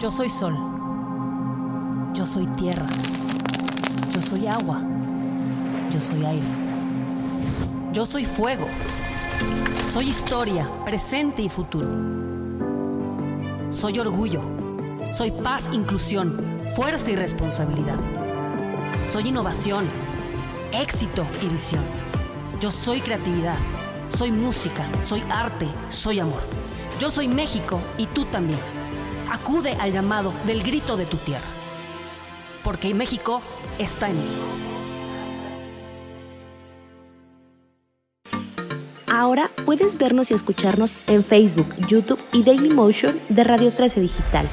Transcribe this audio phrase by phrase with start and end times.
[0.00, 0.56] Yo soy sol.
[2.14, 2.86] Yo soy tierra.
[4.14, 4.80] Yo soy agua.
[5.92, 6.46] Yo soy aire.
[7.92, 8.64] Yo soy fuego.
[9.92, 11.90] Soy historia, presente y futuro.
[13.68, 14.40] Soy orgullo.
[15.12, 17.98] Soy paz, inclusión, fuerza y responsabilidad.
[19.06, 19.84] Soy innovación,
[20.72, 21.84] éxito y visión.
[22.58, 23.58] Yo soy creatividad.
[24.16, 26.40] Soy música, soy arte, soy amor.
[26.98, 28.79] Yo soy México y tú también.
[29.30, 31.46] Acude al llamado del grito de tu tierra.
[32.64, 33.40] Porque México
[33.78, 34.28] está en mí.
[39.06, 44.50] Ahora puedes vernos y escucharnos en Facebook, YouTube y Dailymotion de Radio 13 Digital.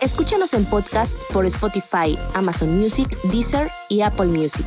[0.00, 4.66] Escúchanos en podcast por Spotify, Amazon Music, Deezer y Apple Music.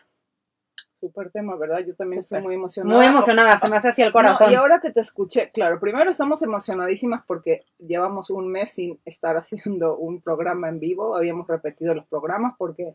[1.02, 1.80] Super tema, ¿verdad?
[1.84, 2.96] Yo también estoy muy emocionada.
[2.96, 4.52] Muy emocionada, se me hace así el corazón.
[4.52, 9.36] y ahora que te escuché, claro, primero estamos emocionadísimas porque llevamos un mes sin estar
[9.36, 11.16] haciendo un programa en vivo.
[11.16, 12.94] Habíamos repetido los programas porque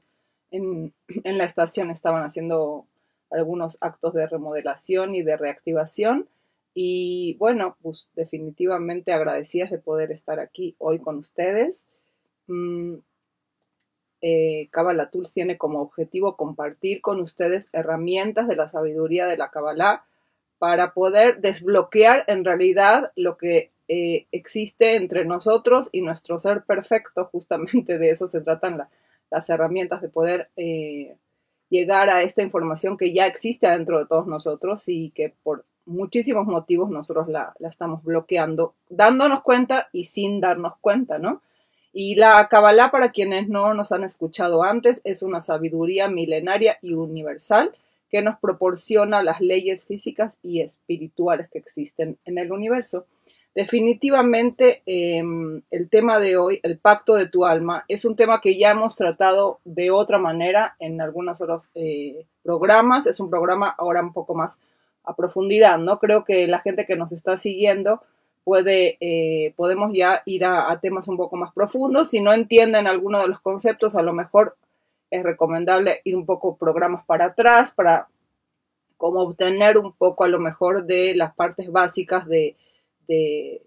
[0.52, 2.86] en, en la estación estaban haciendo
[3.30, 6.30] algunos actos de remodelación y de reactivación.
[6.74, 11.86] Y bueno, pues definitivamente agradecidas de poder estar aquí hoy con ustedes.
[12.48, 13.00] Mm,
[14.22, 19.52] eh, Kabbalah Tools tiene como objetivo compartir con ustedes herramientas de la sabiduría de la
[19.52, 20.06] Kabbalah
[20.58, 27.26] para poder desbloquear en realidad lo que eh, existe entre nosotros y nuestro ser perfecto.
[27.32, 28.88] Justamente de eso se tratan
[29.30, 31.16] las herramientas de poder eh,
[31.70, 36.46] llegar a esta información que ya existe dentro de todos nosotros y que por muchísimos
[36.48, 41.42] motivos nosotros la, la estamos bloqueando, dándonos cuenta y sin darnos cuenta, ¿no?
[42.00, 46.94] Y la Kabbalah, para quienes no nos han escuchado antes, es una sabiduría milenaria y
[46.94, 47.74] universal
[48.12, 53.08] que nos proporciona las leyes físicas y espirituales que existen en el universo.
[53.56, 58.60] Definitivamente em, el tema de hoy, el pacto de tu alma, es un tema que
[58.60, 63.08] ya hemos tratado de otra manera en algunos otros eh, programas.
[63.08, 64.60] Es un programa ahora un poco más
[65.04, 65.98] a profundidad, ¿no?
[65.98, 68.04] Creo que la gente que nos está siguiendo
[68.48, 72.12] puede, eh, podemos ya ir a, temas un poco más profundos.
[72.12, 74.56] Si no entienden alguno de los conceptos, a lo mejor
[75.12, 78.08] es recomendable ir un poco programas para atrás para
[78.96, 82.56] como obtener un poco a lo mejor de las partes básicas de,
[83.06, 83.64] de,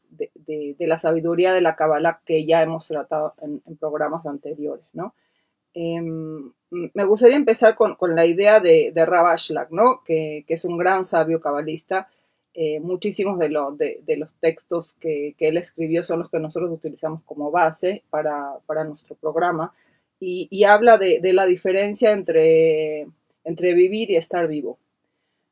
[0.79, 5.13] la sabiduría de la Kabbalah que ya hemos tratado en, programas anteriores, ¿no?
[5.75, 10.03] Em, me gustaría empezar con, la idea de, de ¿no?
[10.07, 12.09] Que, que, es un gran sabio cabalista
[12.53, 13.49] eh, muchísimos de,
[14.05, 19.15] de, los textos que, él escribió son los que nosotros utilizamos como base para, nuestro
[19.15, 19.73] programa
[20.19, 23.07] y, habla de, la diferencia entre,
[23.45, 24.79] entre vivir y estar vivo.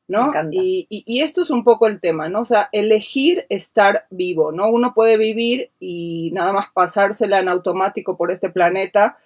[0.09, 0.33] ¿no?
[0.51, 2.41] Y, y, esto es un poco el tema, ¿no?
[2.41, 4.67] O sea, elegir estar vivo, ¿no?
[4.69, 9.19] Uno puede vivir y nada más pasársela en automático por este planeta,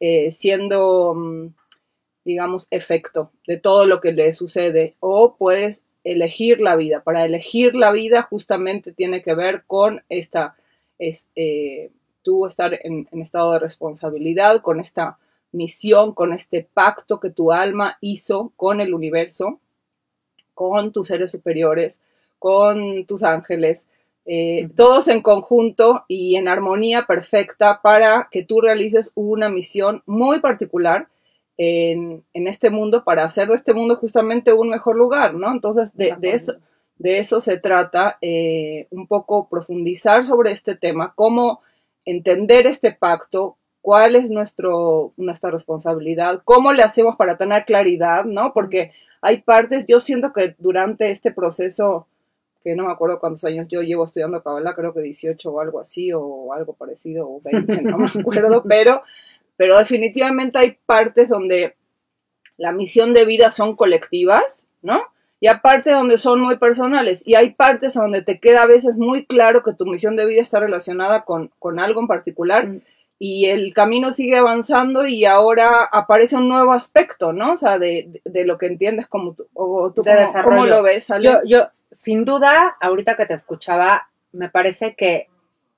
[0.00, 1.48] eh, siendo, mm,
[2.24, 7.02] digamos, efecto de todo lo que le sucede, o puedes elegir la vida.
[7.02, 10.56] Para elegir la vida justamente tiene que ver con esta,
[10.98, 11.90] eh,
[12.22, 15.18] tú estar en, estado de responsabilidad, con esta
[15.52, 19.60] misión, con este pacto que tu alma hizo con el universo,
[20.54, 22.00] con tus seres superiores,
[22.38, 23.86] con tus ángeles,
[24.26, 30.40] eh, todos en conjunto y en armonía perfecta para que tú realices una misión muy
[30.40, 31.08] particular
[31.62, 35.52] en, este mundo para hacer de este mundo justamente un mejor lugar, ¿no?
[35.52, 36.54] Entonces, de, eso,
[36.96, 41.60] de eso se trata, eh, un poco profundizar sobre este tema, cómo
[42.06, 48.54] entender este pacto, cuál es nuestro, nuestra responsabilidad, cómo le hacemos para tener claridad, ¿no?
[48.54, 52.06] Porque hay partes, yo siento que durante este proceso,
[52.64, 55.78] que no me acuerdo cuántos años yo llevo estudiando Kabbalah, creo que 18 o algo
[55.78, 59.02] así, o algo parecido, o 20, no me acuerdo, pero,
[59.60, 61.76] pero definitivamente hay partes donde
[62.56, 65.02] la misión de vida son colectivas, ¿no?
[65.38, 67.22] Y aparte donde son muy personales.
[67.26, 70.40] Y hay partes donde te queda a veces muy claro que tu misión de vida
[70.40, 72.68] está relacionada con, con algo en particular.
[72.68, 72.80] Mm
[73.22, 77.52] y el camino sigue avanzando y ahora aparece un nuevo aspecto, ¿no?
[77.52, 80.00] O sea, de, lo que entiendes como tú, o tú
[80.42, 81.08] cómo, lo ves.
[81.20, 85.28] Yo, yo, sin duda, ahorita que te escuchaba, me parece que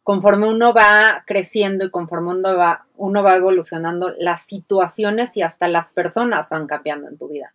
[0.02, 5.68] conforme uno va creciendo y conforme uno va, uno va evolucionando, las situaciones y hasta
[5.68, 7.54] las personas van cambiando en tu vida.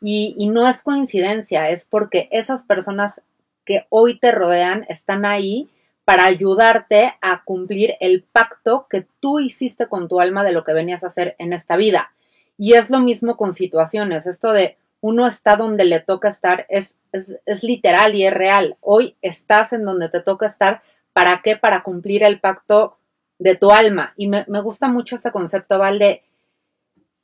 [0.00, 3.22] Y, no es coincidencia, es porque esas personas
[3.64, 5.70] que hoy te rodean están ahí
[6.04, 10.74] para ayudarte a cumplir el pacto que tú hiciste con tu alma de lo que
[10.74, 12.12] venías a hacer en esta vida.
[12.58, 14.26] Y es lo mismo con situaciones.
[14.26, 18.76] Esto de uno está donde le toca estar es, es, literal y es real.
[18.80, 20.82] Hoy estás en donde te toca estar.
[21.16, 21.56] ¿Para qué?
[21.56, 22.98] Para cumplir el pacto
[23.38, 24.12] de tu alma.
[24.18, 26.24] Y me, me gusta mucho este concepto, Val, de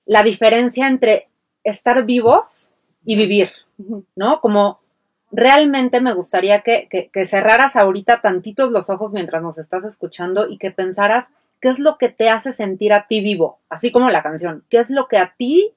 [0.06, 1.28] la diferencia entre
[1.62, 2.70] estar vivos
[3.04, 3.50] y vivir,
[4.16, 4.40] ¿no?
[4.40, 4.80] Como
[5.30, 10.70] realmente me gustaría que, cerraras ahorita tantitos los ojos mientras nos estás escuchando y que
[10.70, 11.26] pensaras
[11.60, 14.78] qué es lo que te hace sentir a ti vivo, así como la canción, qué
[14.78, 15.74] es lo que a ti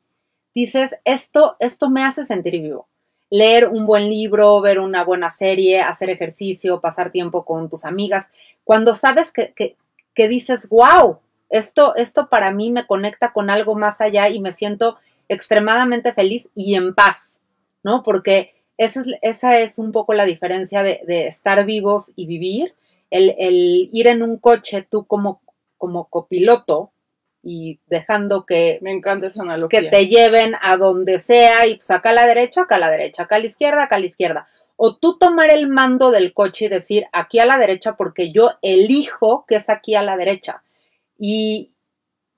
[0.53, 2.87] dices, esto, esto me hace sentir vivo.
[3.29, 8.27] Leer un buen libro, ver una buena serie, hacer ejercicio, pasar tiempo con tus amigas.
[8.63, 9.75] Cuando sabes que, que,
[10.13, 11.19] que dices, wow,
[11.49, 14.97] esto, esto para mí me conecta con algo más allá y me siento
[15.29, 17.17] extremadamente feliz y en paz,
[17.83, 18.03] ¿no?
[18.03, 22.75] Porque esa es, esa es un poco la diferencia de, estar vivos y vivir.
[23.11, 25.41] El, ir en un coche tú como,
[25.77, 26.91] como copiloto
[27.47, 29.81] y dejando que, Me encanta esa analogía.
[29.81, 32.89] que te lleven a donde sea y pues acá a la derecha, acá a la
[32.89, 34.47] derecha, acá a la izquierda, acá a la izquierda.
[34.77, 38.53] O tú tomar el mando del coche y decir aquí a la derecha porque yo
[38.63, 40.63] elijo que es aquí a la derecha.
[41.19, 41.71] Y,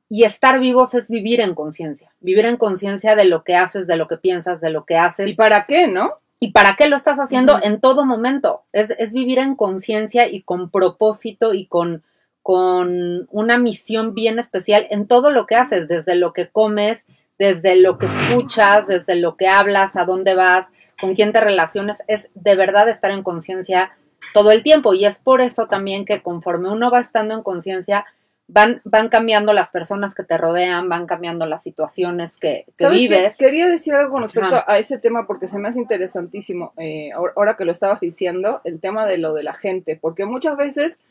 [0.10, 3.96] y estar vivos es vivir en conciencia, vivir en conciencia de lo que haces, de
[3.96, 5.30] lo que piensas, de lo que haces.
[5.30, 6.16] ¿Y para qué, no?
[6.42, 8.64] ¿Y para qué lo estás haciendo en todo momento?
[8.74, 12.04] Es, es vivir en conciencia y con propósito y con,
[12.48, 17.04] con una misión bien especial en todo lo que haces, desde lo que comes,
[17.38, 20.66] desde lo que escuchas, desde lo que hablas, a dónde vas,
[20.98, 23.92] con quién te relaciones, es de verdad estar en conciencia
[24.34, 24.94] todo el tiempo.
[24.94, 28.06] Y es por eso también que conforme uno va estando en conciencia,
[28.48, 33.36] van, van cambiando las personas que te rodean, van cambiando las situaciones que, vives.
[33.36, 37.58] Quería decir algo con respecto a ese tema porque se me hace interesantísimo, eh, ahora
[37.58, 41.02] que lo estabas diciendo, el tema de lo de la gente, porque muchas veces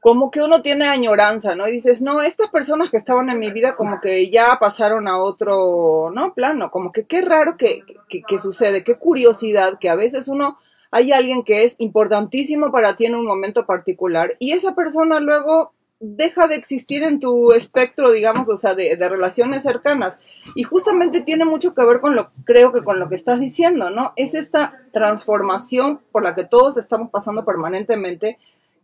[0.00, 1.66] como que uno tiene añoranza, ¿no?
[1.66, 5.18] Y dices, no, estas personas que estaban en mi vida como que ya pasaron a
[5.18, 6.34] otro, ¿no?
[6.34, 10.58] Plano, como que qué raro que, que, sucede, qué curiosidad, que a veces uno
[10.90, 15.72] hay alguien que es importantísimo para ti en un momento particular y esa persona luego
[16.00, 20.20] deja de existir en tu espectro, digamos, o sea, de, relaciones cercanas.
[20.54, 23.90] Y justamente tiene mucho que ver con lo, creo que con lo que estás diciendo,
[23.90, 24.12] ¿no?
[24.16, 28.38] Es esta transformación por la que todos estamos pasando permanentemente,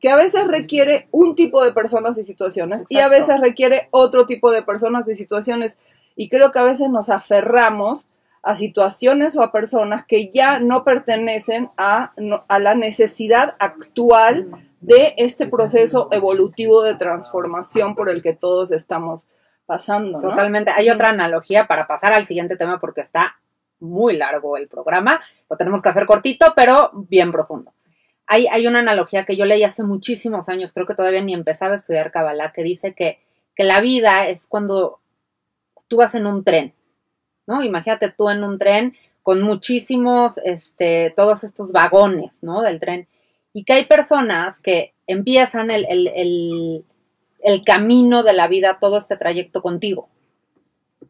[0.04, 4.26] que a veces requiere un tipo de personas y situaciones y a veces requiere otro
[4.26, 5.78] tipo de personas y situaciones.
[6.14, 8.11] Y creo que a veces nos aferramos
[8.42, 12.12] a situaciones o a personas que ya no pertenecen a,
[12.49, 14.50] a la necesidad actual
[14.82, 19.30] de este proceso evolutivo de transformación por el que todos estamos
[19.64, 20.20] pasando.
[20.20, 20.70] Totalmente.
[20.76, 23.37] Hay otra analogía para pasar al siguiente tema porque está
[23.80, 25.23] muy largo el programa.
[25.49, 27.73] Lo tenemos que hacer cortito, pero bien profundo.
[28.26, 31.74] Hay, hay una analogía que yo leí hace muchísimos años, creo que todavía ni empezaba
[31.74, 33.18] a estudiar Kabbalah, que dice que,
[33.54, 35.00] que la vida es cuando
[35.88, 36.74] tú vas en un tren,
[37.46, 37.62] ¿no?
[37.62, 42.62] Imagínate tú en un tren con muchísimos, este, todos estos vagones, ¿no?
[42.62, 43.08] Del tren
[43.54, 46.84] y que hay personas que empiezan el, el,
[47.64, 50.08] camino de la vida, todo este trayecto contigo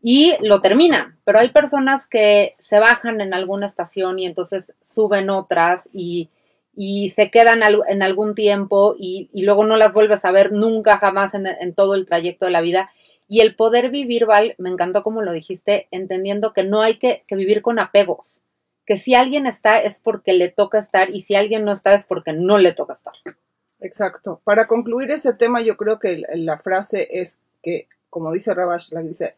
[0.03, 5.31] y lo terminan, pero hay personas que se bajan en alguna estación y entonces suben
[5.31, 6.29] otras y,
[6.77, 10.99] y se quedan en algún tiempo y, y, luego no las vuelves a ver nunca
[10.99, 12.91] jamás en, en, todo el trayecto de la vida.
[13.29, 17.25] Y el poder vivir, Val, me encantó como lo dijiste, entendiendo que no hay que,
[17.27, 18.43] que vivir con apegos,
[18.87, 22.05] que si alguien está es porque le toca estar y si alguien no está es
[22.05, 23.15] porque no le toca estar.
[23.81, 24.41] Exacto.
[24.45, 29.35] Para concluir este tema, yo creo que la frase es que, como dice Rabash, dice,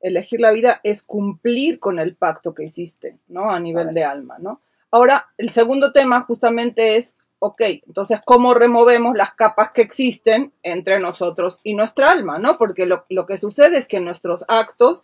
[0.00, 3.50] elegir la vida es cumplir con el pacto que hiciste, ¿no?
[3.50, 4.60] A nivel de alma, ¿no?
[4.94, 11.00] Ahora, el segundo tema justamente es, ok, entonces, ¿cómo removemos las capas que existen entre
[11.00, 12.56] nosotros y nuestra alma, ¿no?
[12.58, 15.02] Porque lo, que sucede es que nuestros actos,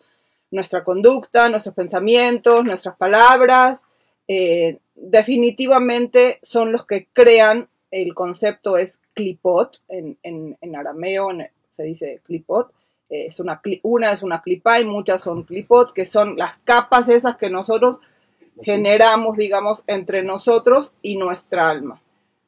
[0.53, 3.89] nuestra conducta, nuestros pensamientos, nuestras palabras,
[4.29, 11.31] eh, definitivamente son los que crean, el concepto es clipot, en, en, arameo
[11.73, 12.73] se dice clipot,
[13.09, 17.09] eh, es una, una es una clipa y muchas son clipot, que son las capas
[17.09, 17.99] esas que nosotros
[18.63, 22.01] generamos, digamos, entre nosotros y nuestra alma.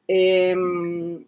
[0.07, 1.25] Em,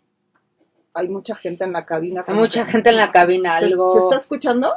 [0.94, 2.24] hay mucha gente en la cabina.
[2.28, 3.60] Hay mucha gente en la cabina.
[3.60, 3.94] ¿Se, algo...
[3.94, 4.74] ¿se está escuchando?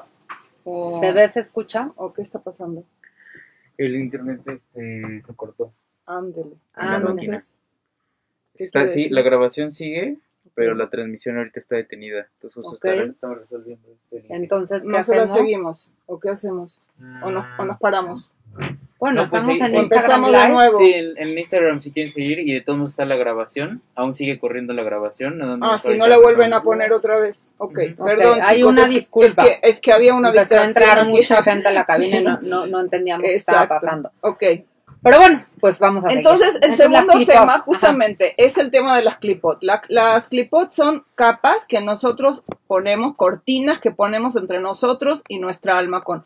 [1.01, 1.93] ¿Se ve, se escucha?
[1.97, 2.85] ¿O qué está pasando?
[3.77, 5.73] El internet este, se cortó.
[6.07, 6.57] Ándele.
[6.75, 7.01] Ah,
[8.55, 10.19] Está, sí, la grabación sigue,
[10.55, 12.27] pero la transmisión ahorita está detenida.
[12.35, 13.11] Entonces okay.
[13.11, 13.89] estamos resolviendo.
[14.11, 15.93] Este Entonces, ¿qué ¿Nosotros seguimos?
[16.07, 16.81] ¿O qué hacemos?
[17.23, 18.29] ¿O, nos, ¿O nos paramos?
[18.99, 20.39] Bueno, pues estamos en Instagram Live.
[20.39, 20.79] de nuevo.
[20.79, 23.81] Sí, en, Instagram si quieren seguir y de todos modos está la grabación.
[23.95, 25.41] Aún sigue corriendo la grabación.
[25.63, 27.55] ah, si no la vuelven a poner otra vez.
[27.59, 28.41] Ok, perdón.
[28.43, 29.45] Hay una disculpa.
[29.45, 30.85] Es que, es que había una Empezó distracción.
[30.85, 34.11] entrar mucha gente a la cabina y no, no, no entendíamos qué estaba pasando.
[34.21, 34.43] Ok.
[35.01, 39.19] Pero bueno, pues vamos a Entonces, el segundo tema justamente es el tema de las
[39.19, 39.59] clipot.
[39.63, 46.03] las clipot son capas que nosotros ponemos, cortinas que ponemos entre nosotros y nuestra alma
[46.03, 46.25] con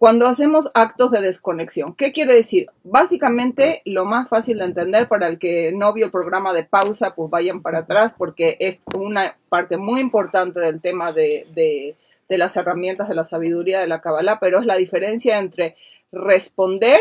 [0.00, 1.92] cuando hacemos actos de desconexión.
[1.92, 2.70] ¿Qué quiere decir?
[2.84, 7.14] Básicamente, lo más fácil de entender para el que no vio el programa de pausa,
[7.14, 12.56] pues vayan para atrás porque es una parte muy importante del tema de, de, las
[12.56, 15.76] herramientas de la sabiduría de la Kabbalah, pero es la diferencia entre
[16.10, 16.98] responder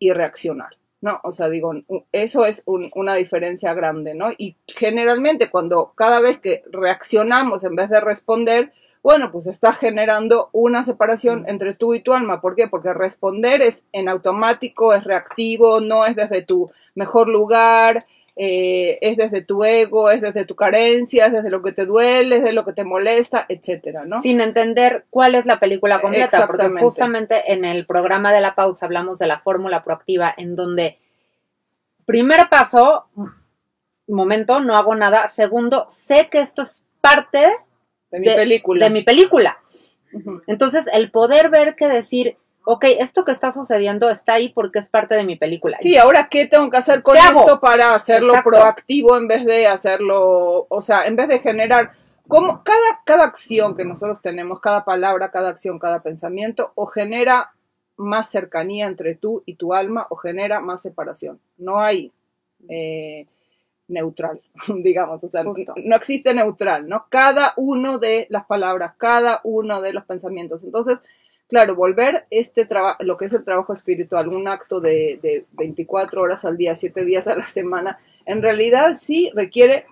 [0.00, 0.76] y reaccionar.
[1.00, 1.20] ¿no?
[1.22, 1.72] O sea, digo,
[2.10, 4.32] eso es una diferencia grande, ¿no?
[4.36, 10.50] Y generalmente cuando cada vez que reaccionamos en vez de responder, bueno, pues está generando
[10.52, 11.48] una separación mm.
[11.48, 12.40] entre tú y tu alma.
[12.40, 12.68] ¿Por qué?
[12.68, 19.16] Porque responder es en automático, es reactivo, no es desde tu mejor lugar, eh, es
[19.16, 22.52] desde tu ego, es desde tu carencia, es desde lo que te duele, es de
[22.52, 24.22] lo que te molesta, etcétera, ¿no?
[24.22, 28.86] Sin entender cuál es la película completa, porque justamente en el programa de la pausa
[28.86, 30.98] hablamos de la fórmula proactiva, en donde
[32.06, 33.06] primer paso,
[34.06, 35.28] momento, no hago nada.
[35.28, 37.44] Segundo, sé que esto es parte
[38.10, 38.86] de mi película.
[38.86, 39.58] De mi película.
[40.46, 44.88] Entonces, el poder ver que decir, ok, esto que está sucediendo está ahí porque es
[44.88, 45.78] parte de mi película.
[45.80, 50.66] Sí, ahora, ¿qué tengo que hacer con esto para hacerlo proactivo en vez de hacerlo,
[50.68, 51.92] o sea, en vez de generar,
[52.26, 57.52] como cada, cada acción que nosotros tenemos, cada palabra, cada acción, cada pensamiento, o genera
[57.96, 61.40] más cercanía entre tú y tu alma o genera más separación.
[61.56, 62.12] No hay...
[62.68, 63.26] Eh,
[63.88, 64.40] neutral,
[64.82, 67.06] digamos, o sea, no existe neutral, ¿no?
[67.08, 70.62] Cada uno de las palabras, cada uno de los pensamientos.
[70.64, 70.98] Entonces,
[71.48, 76.22] claro, volver este trabajo, lo que es el trabajo espiritual, un acto de, de 24
[76.22, 79.86] horas al día, 7 días a la semana, en realidad sí requiere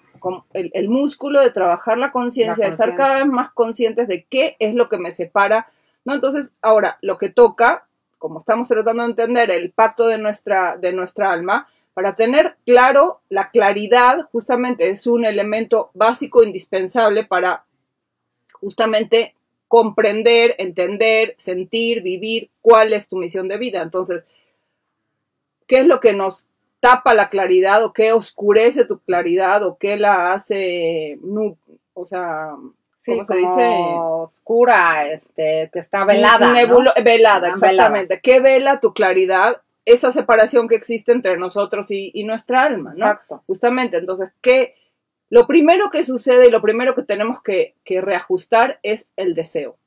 [0.52, 4.56] el, el músculo de trabajar la conciencia, de estar cada vez más conscientes de qué
[4.58, 5.68] es lo que me separa,
[6.04, 6.14] ¿no?
[6.14, 7.86] Entonces, ahora, lo que toca,
[8.18, 13.22] como estamos tratando de entender el pacto de nuestra, de nuestra alma, para tener claro,
[13.30, 17.64] la claridad justamente es un elemento básico, indispensable para
[18.52, 19.34] justamente
[19.66, 23.80] comprender, entender, sentir, vivir cuál es tu misión de vida.
[23.80, 24.26] Entonces,
[25.66, 26.46] ¿qué es lo que nos
[26.80, 31.18] tapa la claridad o qué oscurece tu claridad o qué la hace,
[31.94, 32.50] o sea,
[33.06, 33.74] ¿cómo se dice?
[33.80, 36.52] Oscura, este, que está velada.
[37.02, 38.20] Velada, exactamente.
[38.20, 39.62] ¿Qué vela tu claridad?
[39.86, 43.06] Esa separación que existe entre nosotros y, nuestra alma, ¿no?
[43.06, 43.42] Exacto.
[43.46, 44.74] Justamente, entonces, ¿qué?
[45.30, 49.78] Lo primero que sucede y lo primero que tenemos que, reajustar es el deseo,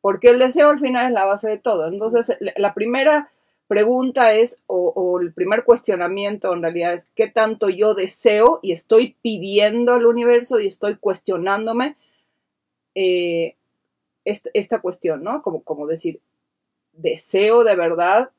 [0.00, 1.88] porque el deseo al final es la base de todo.
[1.88, 3.30] Entonces, la primera
[3.66, 9.16] pregunta es, o, el primer cuestionamiento en realidad es, ¿qué tanto yo deseo y estoy
[9.22, 11.96] pidiendo al universo y estoy cuestionándome
[12.94, 13.56] eh,
[14.24, 15.42] esta, cuestión, ¿no?
[15.42, 16.20] Como, como decir,
[16.92, 18.30] deseo de verdad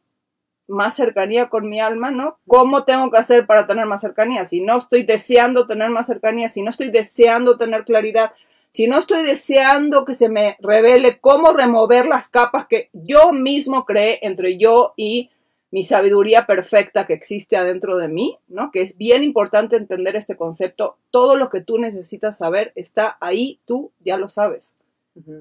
[0.70, 2.38] más cercanía con mi alma, ¿no?
[2.48, 4.46] ¿Cómo tengo que hacer para tener más cercanía?
[4.46, 8.32] Si no estoy deseando tener más cercanía, si no estoy deseando tener claridad,
[8.72, 13.84] si no estoy deseando que se me revele cómo remover las capas que yo mismo
[13.86, 15.32] creé entre yo y
[15.72, 18.72] mi sabiduría perfecta que existe adentro de mí, ¿no?
[18.72, 20.98] Que es bien importante entender este concepto.
[21.12, 24.76] Todo lo que tú necesitas saber está ahí, tú ya lo sabes,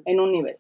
[0.04, 0.58] en un nivel.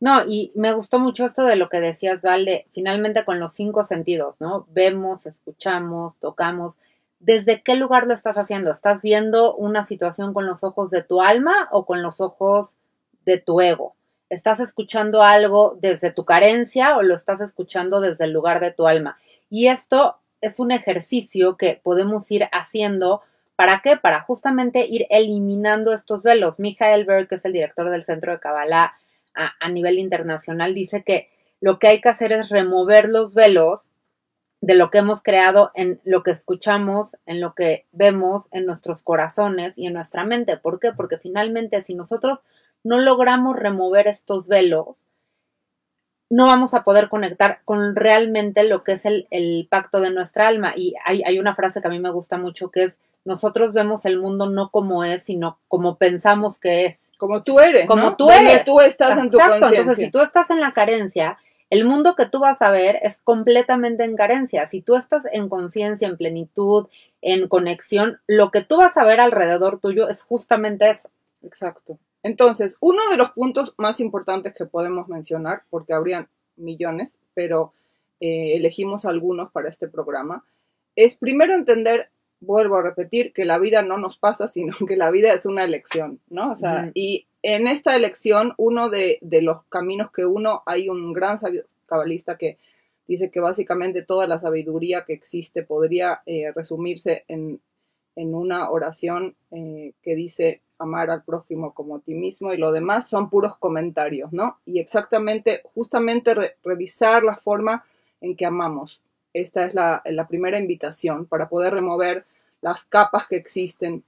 [0.00, 3.82] No, y me gustó mucho esto de lo que decías, Valde, finalmente con los cinco
[3.82, 4.66] sentidos, ¿no?
[4.70, 6.78] Vemos, escuchamos, tocamos.
[7.18, 8.70] ¿Desde qué lugar lo estás haciendo?
[8.70, 12.76] ¿Estás viendo una situación con los ojos de tu alma o con los ojos
[13.24, 13.96] de tu ego?
[14.30, 18.86] ¿Estás escuchando algo desde tu carencia o lo estás escuchando desde el lugar de tu
[18.86, 19.18] alma?
[19.50, 23.22] Y esto es un ejercicio que podemos ir haciendo.
[23.56, 23.96] ¿Para qué?
[23.96, 26.60] Para justamente ir eliminando estos velos.
[26.60, 28.94] Michael Berg, que es el director del Centro de Kabbalah,
[29.38, 31.30] a, nivel internacional dice que
[31.60, 33.86] lo que hay que hacer es remover los velos
[34.60, 39.02] de lo que hemos creado en lo que escuchamos, en lo que vemos, en nuestros
[39.02, 40.56] corazones y en nuestra mente.
[40.56, 40.92] ¿Por qué?
[40.92, 42.44] Porque finalmente si nosotros
[42.82, 45.00] no logramos remover estos velos,
[46.30, 50.74] no vamos a poder conectar con realmente lo que es el, pacto de nuestra alma.
[50.76, 54.06] Y hay, hay, una frase que a mí me gusta mucho que es, nosotros vemos
[54.06, 57.10] el mundo no como es, sino como pensamos que es.
[57.18, 57.86] Como tú eres.
[57.86, 58.64] Como tú eres.
[58.64, 59.80] tú estás en tu conciencia.
[59.80, 61.36] Entonces, si tú estás en la carencia,
[61.68, 64.66] el mundo que tú vas a ver es completamente en carencia.
[64.66, 66.86] Si tú estás en conciencia, en plenitud,
[67.20, 71.10] en conexión, lo que tú vas a ver alrededor tuyo es justamente eso.
[71.42, 71.98] Exacto.
[72.22, 77.74] Entonces, uno de los puntos más importantes que podemos mencionar, porque habrían millones, pero
[78.20, 80.44] eh, elegimos algunos para este programa,
[80.96, 82.08] es primero entender
[82.40, 85.64] vuelvo a repetir que la vida no nos pasa, sino que la vida es una
[85.64, 86.52] elección, ¿no?
[86.52, 91.38] O sea, y en esta elección, uno de, los caminos que uno, hay un gran
[91.38, 92.58] sabio cabalista que
[93.06, 97.60] dice que básicamente toda la sabiduría que existe podría eh, resumirse en,
[98.16, 103.08] una oración eh, que dice amar al prójimo como a ti mismo y lo demás
[103.08, 104.58] son puros comentarios, ¿no?
[104.66, 107.84] Y exactamente, justamente revisar la forma
[108.20, 109.02] en que amamos,
[109.40, 112.24] esta es la, primera invitación para poder remover
[112.60, 114.02] las capas que existen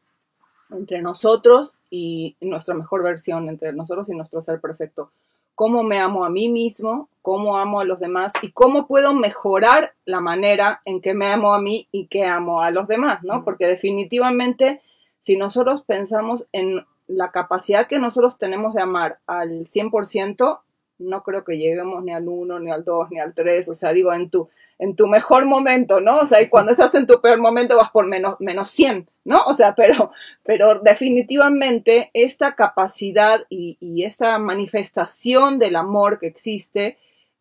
[0.70, 5.10] entre nosotros y nuestra mejor versión, entre nosotros y nuestro ser perfecto.
[5.54, 9.92] Cómo me amo a mí mismo, cómo amo a los demás y cómo puedo mejorar
[10.04, 13.44] la manera en que me amo a mí y que amo a los demás, ¿no?
[13.44, 14.80] Porque definitivamente,
[15.20, 20.60] si nosotros pensamos en la capacidad que nosotros tenemos de amar al 100%,
[21.00, 23.92] no creo que lleguemos ni al 1, ni al 2, ni al 3, o sea,
[23.92, 24.48] digo, en tu,
[24.78, 26.18] en tu mejor momento, ¿no?
[26.18, 29.42] O sea, y cuando estás en tu peor momento vas por menos, menos 100, ¿no?
[29.46, 30.12] O sea, pero,
[30.44, 36.98] pero definitivamente esta capacidad y, esta manifestación del amor que existe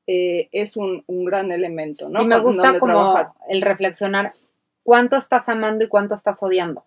[0.07, 2.21] eh, es un, gran elemento, ¿no?
[2.21, 3.15] Y me gusta como
[3.47, 4.33] el reflexionar
[4.83, 6.83] cuánto estás amando y cuánto estás odiando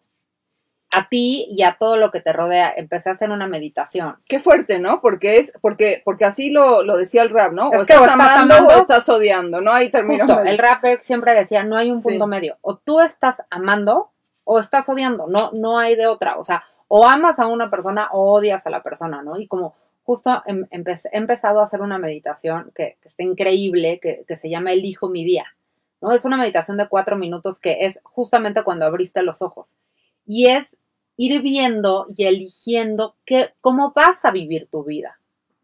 [0.92, 2.72] a ti y a todo lo que te rodea.
[2.76, 4.16] Empecé a hacer una meditación.
[4.26, 5.00] Qué fuerte, ¿no?
[5.00, 7.70] Porque es, porque, porque así lo, decía el rap, ¿no?
[7.70, 9.72] o estás, amando, o estás odiando, ¿no?
[9.72, 10.26] Hay términos.
[10.26, 12.58] Justo, el rapper siempre decía, no hay un punto medio.
[12.60, 14.10] O tú estás amando
[14.44, 16.36] o estás odiando, no, no hay de otra.
[16.36, 19.38] O sea, o amas a una persona o odias a la persona, ¿no?
[19.40, 19.74] Y como
[20.04, 24.50] justo em, he empezado a hacer una meditación que, que está increíble, que, que se
[24.50, 25.46] llama Elijo mi día.
[26.02, 26.12] ¿no?
[26.12, 29.68] Es una meditación de cuatro minutos que es justamente cuando abriste los ojos.
[30.26, 30.76] Y es
[31.22, 35.20] ir viendo y eligiendo qué, cómo vas a vivir tu vida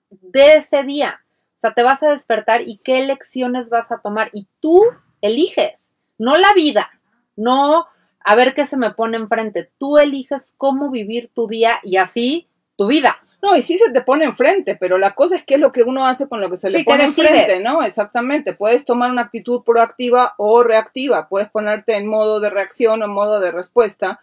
[0.09, 1.21] de ese día.
[1.57, 4.31] O sea, te vas a despertar y qué lecciones vas a tomar.
[4.33, 4.81] Y tú
[5.21, 6.91] eliges, no la vida,
[7.35, 7.89] no
[8.21, 9.69] a ver qué se me pone enfrente.
[9.79, 13.17] Tú eliges cómo vivir tu día y así tu vida.
[13.43, 15.83] No, y sí se te pone enfrente, pero la cosa es qué es lo que
[15.83, 17.83] uno hace con lo que se le pone enfrente, ¿no?
[17.83, 18.53] Exactamente.
[18.53, 21.29] Puedes tomar una actitud proactiva o reactiva.
[21.29, 24.21] Puedes ponerte en modo de reacción o en modo de respuesta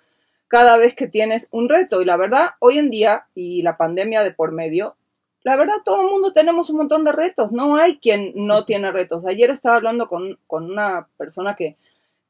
[0.48, 2.02] cada vez que tienes un reto.
[2.02, 4.96] Y la verdad, hoy en día, y la pandemia de por medio,
[5.44, 7.52] la verdad, todo el mundo tenemos un montón de retos.
[7.52, 9.26] No hay quien no tiene retos.
[9.26, 11.78] Ayer estaba hablando con, una persona que,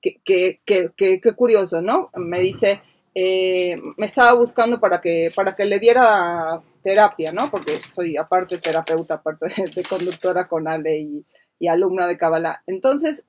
[0.01, 0.19] que,
[0.65, 2.11] que, que, curioso, ¿no?
[2.15, 2.81] Me dice,
[3.13, 7.49] eh, me estaba buscando para que, para que le diera terapia, ¿no?
[7.49, 11.25] Porque soy aparte terapeuta, aparte de, conductora con Ale y,
[11.57, 12.63] y alumna de Kabbalah.
[12.67, 13.25] Entonces,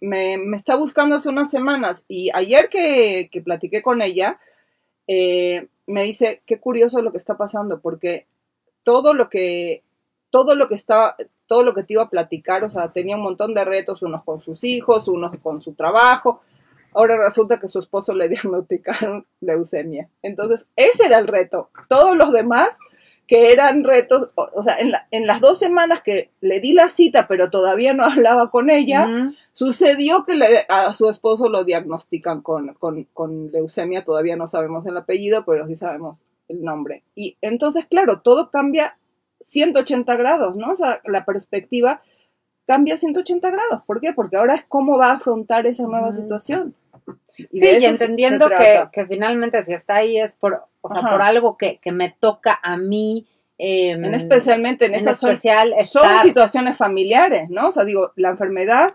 [0.00, 4.40] me, está buscando hace unas semanas y ayer que, que platiqué con ella,
[5.06, 8.26] eh, me dice, qué curioso lo que está pasando, porque
[8.82, 9.84] todo lo que,
[10.30, 13.22] todo lo que estaba, todo lo que te iba a platicar, o sea, tenía un
[13.22, 16.42] montón de retos, unos con sus hijos, unos con su trabajo.
[16.92, 20.08] Ahora resulta que su esposo le diagnosticaron leucemia.
[20.22, 21.70] Entonces, ese era el reto.
[21.88, 22.76] Todos los demás
[23.26, 27.26] que eran retos, o, sea, en, en, las dos semanas que le di la cita,
[27.26, 30.34] pero todavía no hablaba con ella, sucedió que
[30.68, 35.66] a su esposo lo diagnostican con, con, con, leucemia, todavía no sabemos el apellido, pero
[35.66, 37.02] sí sabemos el nombre.
[37.14, 38.96] Y entonces, claro, todo cambia
[39.40, 40.68] 180 grados, ¿no?
[40.68, 42.02] O sea, la perspectiva
[42.66, 43.82] cambia 180 grados.
[43.86, 44.12] ¿Por qué?
[44.12, 46.74] Porque ahora es cómo va a afrontar esa nueva situación.
[47.36, 51.22] Y sí, y entendiendo que, que, finalmente si está ahí es por, o sea, por
[51.22, 53.26] algo que, que, me toca a mí
[53.58, 57.68] Em, en especialmente en, estas especial son, situaciones familiares, ¿no?
[57.68, 58.94] O sea, digo, la enfermedad,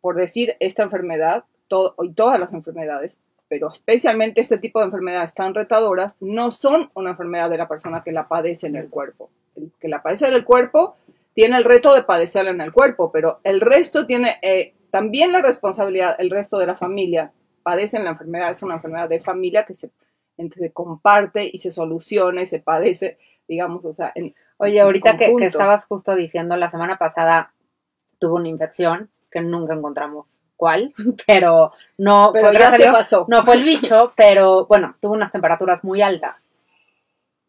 [0.00, 5.34] por decir esta enfermedad, todo, y todas las enfermedades, pero especialmente este tipo de enfermedades
[5.34, 9.28] tan retadoras, no son una enfermedad de la persona que la padece en el cuerpo.
[9.56, 10.96] El que la padece en el cuerpo
[11.34, 15.42] tiene el reto de padecerla en el cuerpo, pero el resto tiene eh, también la
[15.42, 19.74] responsabilidad, el resto de la familia padecen la enfermedad, es una enfermedad de familia que
[19.74, 19.90] se,
[20.36, 25.32] se comparte y se soluciona y se padece digamos, o sea, en, Oye, ahorita que,
[25.40, 27.54] estabas justo diciendo, la semana pasada
[28.18, 30.92] tuvo una infección que nunca encontramos cuál,
[31.26, 33.24] pero no, pero ya se pasó.
[33.26, 36.36] no fue el bicho, pero bueno, tuvo unas temperaturas muy altas.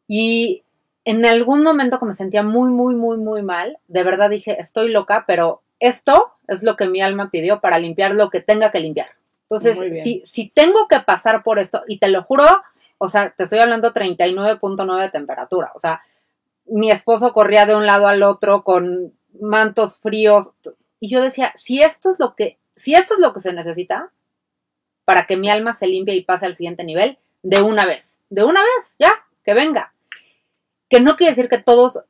[0.08, 0.64] Y
[1.04, 4.90] en algún momento que me sentía muy, muy, muy, muy mal, de verdad dije, estoy
[4.90, 8.80] loca, pero esto es lo que mi alma pidió para limpiar lo que tenga que
[8.80, 9.10] limpiar.
[9.50, 12.46] Entonces, si, si tengo que pasar por esto, y te lo juro,
[12.98, 15.72] o sea, te estoy hablando 39.9 de temperatura.
[15.76, 16.02] O sea,
[16.68, 20.52] mi esposo corría de un lado al otro con mantos fríos.
[21.00, 24.12] Y yo decía, si esto es lo que, si esto es lo que se necesita
[25.04, 28.44] para que mi alma se limpie y pase al siguiente nivel, de una vez, de
[28.44, 29.94] una vez, ya, que venga.
[30.88, 32.02] Que no quiere decir que todos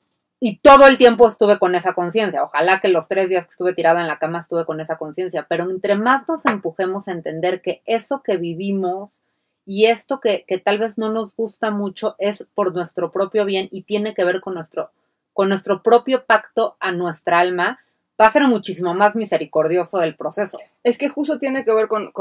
[0.43, 2.43] y todo el tiempo estuve con esa conciencia.
[2.43, 5.45] Ojalá que los tres días que estuve tirada en la cama estuve con esa conciencia.
[5.47, 9.21] Pero entre más nos empujemos a entender que eso que vivimos
[9.67, 13.83] y esto que, tal vez no nos gusta mucho es por nuestro propio bien y
[13.83, 14.89] tiene que ver con nuestro,
[15.31, 17.79] con nuestro propio pacto a nuestra alma,
[18.19, 20.57] va a ser muchísimo más misericordioso el proceso.
[20.83, 22.11] Es que justo tiene que ver con,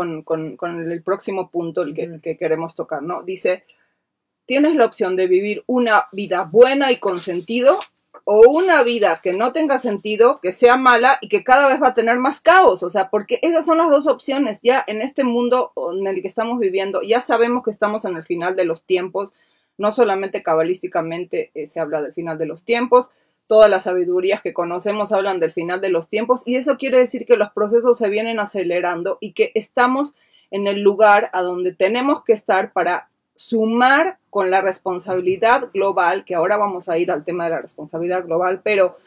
[0.60, 3.22] el próximo punto el que, que, queremos tocar, ¿no?
[3.22, 3.64] Dice,
[4.44, 7.78] tienes la opción de vivir una vida buena y con sentido
[8.24, 11.88] o una vida que no tenga sentido, que sea mala y que cada vez va
[11.88, 12.82] a tener más caos.
[12.82, 14.60] O sea, porque esas son las dos opciones.
[14.62, 18.24] Ya en este mundo en el que estamos viviendo, ya sabemos que estamos en el
[18.24, 19.32] final de los tiempos.
[19.78, 23.08] No solamente cabalísticamente eh, se habla del final de los tiempos,
[23.50, 27.26] todas las sabidurías que conocemos hablan del final de los tiempos y eso quiere decir
[27.26, 30.14] que los procesos se vienen acelerando y que estamos
[30.52, 33.09] en el lugar a donde tenemos que estar para
[33.40, 38.24] sumar con la responsabilidad global, que ahora vamos a ir al tema de la responsabilidad
[38.26, 38.98] global, pero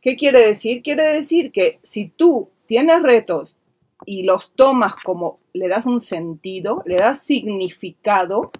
[0.00, 0.82] ¿qué quiere decir?
[0.82, 3.58] Quiere decir que si tú tienes retos
[4.06, 8.52] y los tomas como le das un sentido, le das significado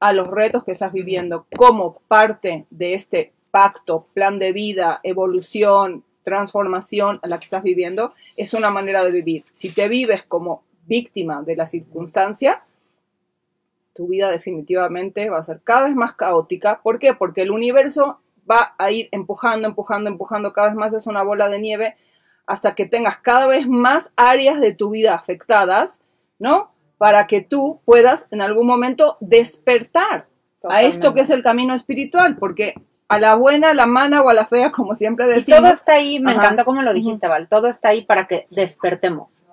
[0.00, 6.04] a los retos que estás viviendo como parte de este pacto, plan de vida, evolución,
[6.24, 9.44] transformación a la que estás viviendo, es una manera de vivir.
[9.52, 12.64] Si te vives como víctima de la circunstancia,
[13.94, 16.80] tu vida definitivamente va a ser cada vez más caótica.
[16.82, 17.14] ¿Por qué?
[17.14, 21.48] Porque el universo va a ir empujando, empujando, empujando cada vez más, es una bola
[21.48, 21.96] de nieve,
[22.46, 26.00] hasta que tengas cada vez más áreas de tu vida afectadas,
[26.38, 26.72] ¿no?
[26.98, 30.26] Para que tú puedas en algún momento despertar
[30.68, 32.74] a esto que es el camino espiritual, porque
[33.08, 35.58] a la buena, a la mala o a la fea, como siempre decimos.
[35.58, 38.46] Y todo está ahí, me encanta como lo dijiste, Val, todo está ahí para que
[38.50, 39.46] despertemos,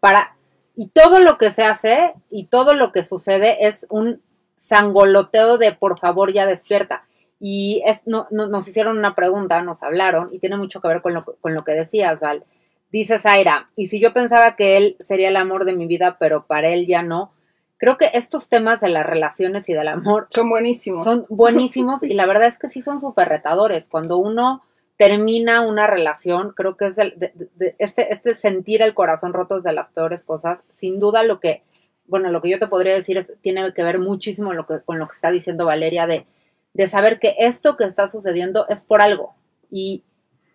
[0.00, 0.36] para
[0.76, 4.22] y todo lo que se hace y todo lo que sucede es un
[4.56, 7.04] sangoloteo de por favor ya despierta.
[7.40, 11.14] Y es, no, nos hicieron una pregunta, nos hablaron, y tiene mucho que ver con
[11.14, 12.44] lo, con lo que decías, Val.
[12.90, 16.46] Dice Zaira, y si yo pensaba que él sería el amor de mi vida, pero
[16.46, 17.32] para él ya no,
[17.76, 21.04] creo que estos temas de las relaciones y del amor son buenísimos.
[21.04, 23.88] Son buenísimos y la verdad es que sí son súper retadores.
[23.88, 24.62] Cuando uno
[24.96, 26.98] termina una relación, creo que es
[27.78, 30.62] este, este sentir el corazón roto es de las peores cosas.
[30.68, 31.62] Sin duda lo que,
[32.06, 34.98] bueno, lo que yo te podría decir es, tiene que ver muchísimo lo que, con
[34.98, 36.26] lo que está diciendo Valeria de,
[36.74, 39.34] de saber que esto que está sucediendo es por algo.
[39.70, 40.04] Y,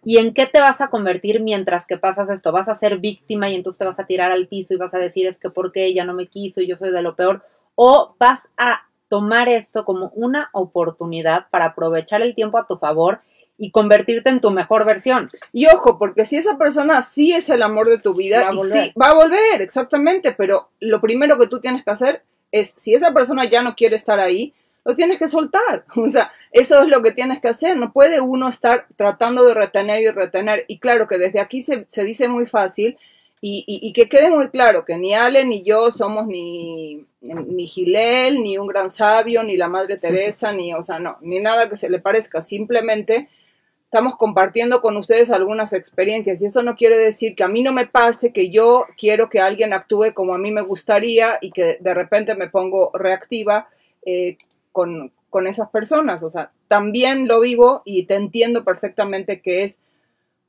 [0.03, 2.51] ¿Y en qué te vas a convertir mientras que pasas esto?
[2.51, 4.99] ¿Vas a ser víctima y entonces te vas a tirar al piso y vas a
[4.99, 7.43] decir es que porque ella no me quiso y yo soy de lo peor?
[7.75, 13.21] ¿O vas a tomar esto como una oportunidad para aprovechar el tiempo a tu favor
[13.59, 15.29] y convertirte en tu mejor versión.
[15.51, 18.55] Y ojo, porque si esa persona sí es el amor de tu vida, va a
[18.55, 22.73] volver, sí, va a volver exactamente, pero lo primero que tú tienes que hacer es,
[22.77, 24.53] si esa persona ya no quiere estar ahí,
[24.85, 25.85] lo tienes que soltar.
[25.95, 27.77] O sea, eso es lo que tienes que hacer.
[27.77, 30.65] No puede uno estar tratando de retener y retener.
[30.67, 32.97] Y claro que desde aquí se, dice muy fácil
[33.41, 38.43] y, y, que quede muy claro que ni Ale ni yo somos ni, ni Gilel,
[38.43, 41.77] ni un gran sabio, ni la Madre Teresa, ni, o sea, no, ni nada que
[41.77, 42.41] se le parezca.
[42.41, 43.29] Simplemente
[43.89, 47.73] estamos compartiendo con ustedes algunas experiencias y eso no quiere decir que a mí no
[47.73, 51.79] me pase, que yo quiero que alguien actúe como a mí me gustaría y que
[51.81, 53.67] de repente me pongo reactiva
[54.05, 54.37] eh,
[54.71, 56.21] con, con esas personas.
[56.21, 59.79] O sea, también lo vivo y te entiendo perfectamente que es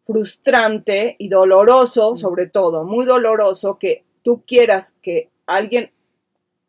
[0.05, 5.90] frustrante y doloroso, sobre todo, muy doloroso que tú quieras que alguien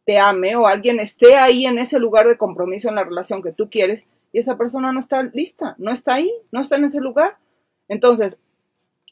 [0.05, 3.51] te ame o alguien esté ahí en ese lugar de compromiso en la relación que
[3.51, 6.99] tú quieres y esa persona no está lista, no está ahí, no está en ese
[6.99, 7.37] lugar.
[7.87, 8.39] Entonces,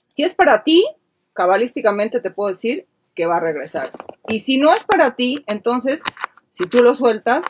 [0.08, 0.86] si es para ti,
[1.34, 3.92] cabalísticamente te puedo decir que va a regresar.
[4.28, 6.04] Y si no es para ti, entonces,
[6.54, 7.46] si tú lo sueltas,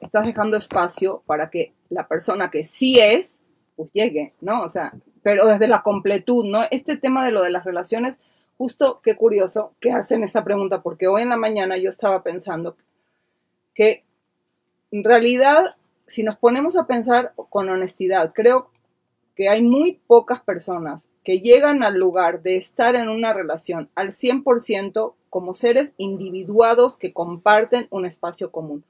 [0.00, 3.40] estás dejando espacio para que la persona que sí es,
[3.76, 4.62] pues llegue, ¿no?
[4.62, 6.64] O sea, pero desde la completud, ¿no?
[6.70, 8.20] Este tema de lo de las relaciones,
[8.56, 12.76] justo qué curioso que hacen esta pregunta, porque hoy en la mañana yo estaba pensando
[13.74, 14.04] que
[14.92, 18.70] en realidad, si nos ponemos a pensar con honestidad, creo
[19.34, 24.08] que hay muy pocas personas que llegan al lugar de estar en una relación al
[24.08, 28.84] 100% como seres individuados que comparten un espacio común.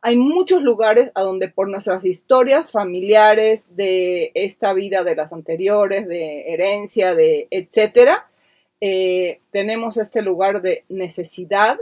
[0.00, 6.06] Hay muchos lugares a donde por nuestras historias familiares de esta vida de las anteriores,
[6.06, 8.26] de herencia, de etcétera,
[8.80, 11.78] eh, tenemos este lugar de necesidad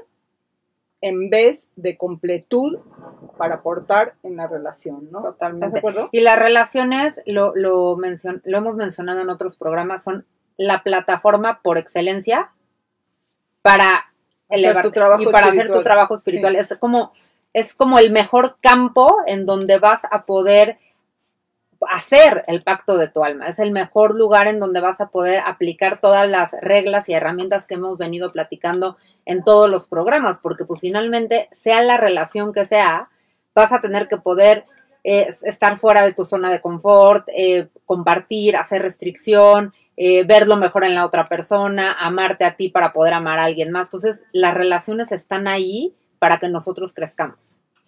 [1.02, 2.78] en vez de completud
[3.36, 5.22] para aportar en la relación, ¿no?
[5.22, 5.74] Totalmente.
[5.74, 6.08] de acuerdo?
[6.12, 10.24] Y las relaciones, lo, lo, lo hemos mencionado en otros programas, son
[10.56, 12.52] la plataforma por excelencia
[13.62, 14.12] para
[14.48, 14.86] elevar
[15.18, 16.56] y para hacer tu trabajo espiritual.
[16.56, 17.12] Es como
[17.52, 20.78] es como el mejor campo en donde vas a poder
[21.90, 23.46] hacer el pacto de tu alma.
[23.46, 27.66] Es el mejor lugar en donde vas a poder aplicar todas las reglas y herramientas
[27.66, 32.64] que hemos venido platicando en todos los programas, porque pues finalmente, sea la relación que
[32.66, 33.08] sea,
[33.54, 34.64] vas a tener que poder
[35.04, 40.56] eh, estar fuera de tu zona de confort, eh, compartir, hacer restricción, eh, ver lo
[40.56, 43.88] mejor en la otra persona, amarte a ti para poder amar a alguien más.
[43.88, 47.38] Entonces, las relaciones están ahí para que nosotros crezcamos.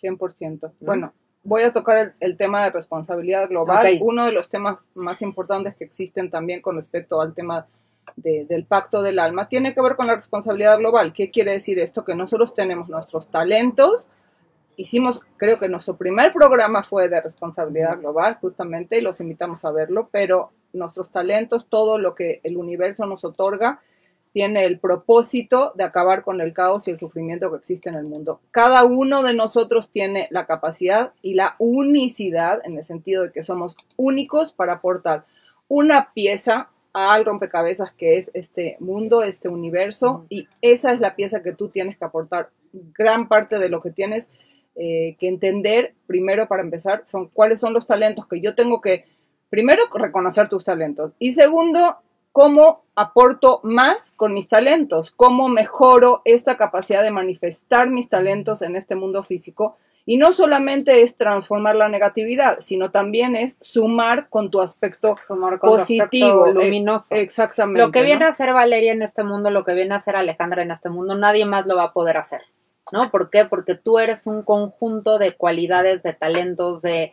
[0.02, 0.72] 100%.
[0.80, 5.76] Bueno, voy a tocar el, tema de responsabilidad global, uno de los temas más importantes
[5.76, 7.66] que existen también con respecto al tema
[8.16, 11.12] del pacto del alma, tiene que ver con la responsabilidad global.
[11.12, 12.04] ¿Qué quiere decir esto?
[12.04, 14.08] Que nosotros tenemos nuestros talentos.
[14.76, 19.70] Hicimos, creo que nuestro primer programa fue de responsabilidad global, justamente, y los invitamos a
[19.70, 23.80] verlo, pero nuestros talentos, todo lo que el universo nos otorga,
[24.34, 28.06] tiene el propósito de acabar con el caos y el sufrimiento que existe en el
[28.06, 28.40] mundo.
[28.50, 33.44] Cada uno de nosotros tiene la capacidad y la unicidad, en el sentido de que
[33.44, 35.24] somos únicos para aportar
[35.68, 41.44] una pieza al rompecabezas que es este mundo, este universo, y esa es la pieza
[41.44, 42.50] que tú tienes que aportar.
[42.72, 44.32] Gran parte de lo que tienes
[44.74, 49.04] eh, que entender, primero para empezar, son cuáles son los talentos que yo tengo que,
[49.48, 51.98] primero, reconocer tus talentos, y segundo,
[52.34, 58.74] cómo aporto más con mis talentos, cómo mejoro esta capacidad de manifestar mis talentos en
[58.74, 59.76] este mundo físico.
[60.04, 65.14] Y no solamente es transformar la negatividad, sino también es sumar con tu aspecto
[65.60, 67.14] positivo, luminoso.
[67.14, 67.80] Exactamente.
[67.80, 70.62] Lo que viene a hacer Valeria en este mundo, lo que viene a hacer Alejandra
[70.62, 72.40] en este mundo, nadie más lo va a poder hacer.
[72.90, 73.12] ¿No?
[73.12, 73.44] ¿Por qué?
[73.44, 77.12] Porque tú eres un conjunto de cualidades, de talentos, de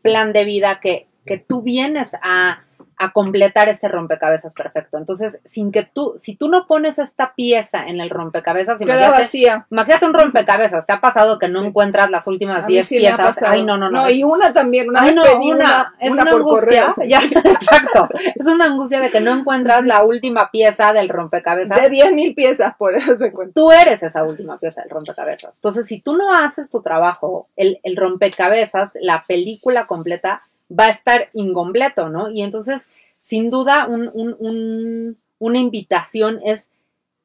[0.00, 2.64] plan de vida que, que tú vienes a
[3.02, 4.96] a completar ese rompecabezas perfecto.
[4.96, 9.66] Entonces, sin que tú, si tú no pones esta pieza en el rompecabezas, Queda vacía.
[9.72, 13.42] imagínate un rompecabezas, ¿te ha pasado que no encuentras las últimas 10 piezas?
[13.42, 14.02] Ay, no, no, no.
[14.02, 16.94] No, y una también, una Ay, no, una, es una, angustia.
[17.04, 18.08] Ya, exacto.
[18.14, 21.82] Es una angustia de que no encuentras la última pieza del rompecabezas.
[21.82, 23.32] De 10 mil piezas, por eso te.
[23.52, 25.56] Tú eres esa última pieza del rompecabezas.
[25.56, 30.42] Entonces, si tú no haces tu trabajo, el, el rompecabezas, la película completa,
[30.78, 32.30] va a estar incompleto, ¿no?
[32.30, 32.82] Y entonces,
[33.20, 36.68] sin duda, una invitación es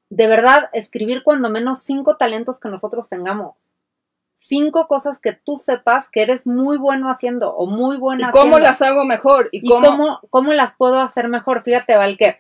[0.10, 3.56] de verdad escribir cuando menos cinco talentos que nosotros tengamos.
[4.36, 8.60] Cinco cosas que tú sepas que eres muy bueno haciendo o muy buena ¿Y cómo
[8.60, 9.50] las hago mejor?
[9.52, 10.22] ¿Y, cómo...
[10.30, 11.64] cómo, las puedo hacer mejor?
[11.64, 12.40] Fíjate, Val, que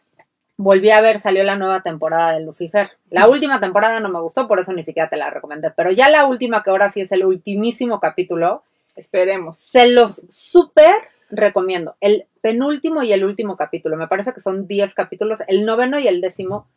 [0.55, 2.91] volví a ver, salió la nueva temporada de Lucifer.
[3.09, 5.71] La última temporada no me gustó, por eso ni siquiera te la recomendé.
[5.71, 8.63] Pero ya la última, que ahora sí es el ultimísimo capítulo,
[8.97, 9.59] Esperemos.
[9.59, 10.95] Se los súper
[11.29, 11.95] recomiendo.
[12.01, 16.07] El penúltimo y el último capítulo, me parece que son 10 capítulos, el noveno y
[16.07, 16.67] el décimo,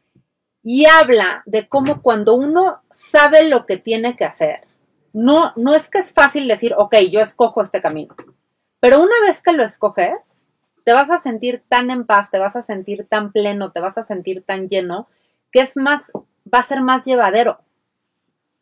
[0.63, 4.67] y habla de cómo cuando uno sabe lo que tiene que hacer,
[5.13, 8.15] no, no es que es fácil decir, ok, yo escojo este camino,
[8.81, 10.43] pero una vez que lo escoges,
[10.85, 13.97] te vas a sentir tan en paz, te vas a sentir tan pleno, te vas
[13.97, 15.09] a sentir tan lleno,
[15.53, 16.11] que es más,
[16.53, 17.61] va a ser más llevadero.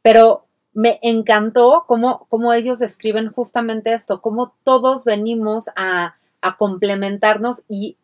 [0.02, 7.62] Pero me encantó cómo, cómo ellos describen justamente esto, cómo todos venimos a, a complementarnos
[7.68, 7.96] y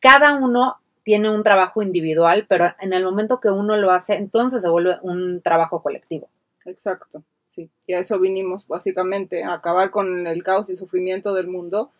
[0.00, 4.62] cada uno tiene un trabajo individual, pero en el momento que uno lo hace, entonces
[4.62, 6.28] se vuelve un trabajo colectivo.
[6.64, 7.70] Exacto, sí.
[7.86, 11.90] Y a eso vinimos básicamente, a acabar con el caos y sufrimiento del mundo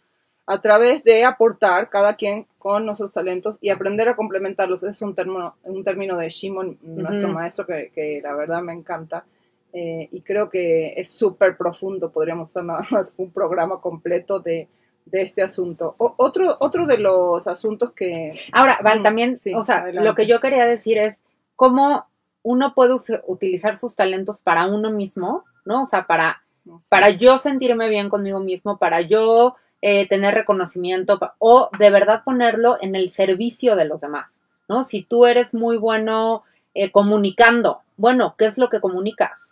[0.47, 4.83] a través de aportar cada quien con nuestros talentos y aprender a complementarlos.
[4.85, 9.25] Es un término, un término de Shimon, nuestro maestro, que, que, la verdad me encanta
[9.73, 14.69] eh, y creo que es súper profundo, podríamos hacer nada más un programa completo de,
[15.11, 15.95] este asunto.
[15.99, 18.39] otro, otro de los asuntos que...
[18.53, 21.19] Ahora, Val, mm, también, o sea, lo que yo quería decir es
[21.57, 22.07] cómo
[22.43, 22.95] uno puede
[23.27, 25.83] utilizar sus talentos para uno mismo, ¿no?
[25.83, 26.43] O sea, para,
[26.91, 32.79] para yo sentirme bien conmigo mismo, para yo eh, tener reconocimiento o de verdad ponerlo
[32.81, 34.85] en el servicio de los demás, ¿no?
[34.85, 39.52] Si tú eres muy bueno eh, comunicando, bueno, ¿qué es lo que comunicas?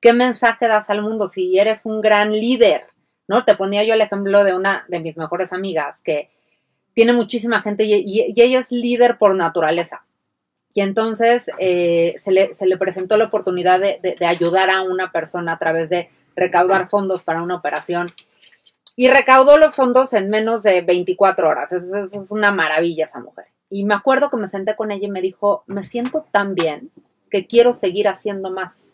[0.00, 1.28] ¿Qué mensaje das al mundo?
[1.28, 2.86] Si eres un gran líder,
[3.28, 3.44] ¿no?
[3.44, 6.30] Te ponía yo el ejemplo de una de mis mejores amigas que
[6.94, 10.04] tiene muchísima gente y ella es líder por naturaleza.
[10.72, 15.52] Y entonces eh, se, le, se, le, presentó la oportunidad de, ayudar a una persona
[15.52, 18.06] a través de recaudar fondos para una operación.
[18.94, 21.72] Y recaudó los fondos en menos de 24 horas.
[21.72, 23.46] Es, es, una maravilla esa mujer.
[23.68, 26.90] Y me acuerdo que me senté con ella y me dijo, me siento tan bien
[27.30, 28.89] que quiero seguir haciendo más.